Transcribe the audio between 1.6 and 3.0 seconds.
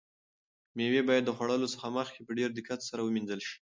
څخه مخکې په ډېر دقت